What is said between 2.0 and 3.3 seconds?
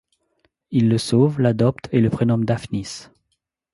le prénomme Daphnis.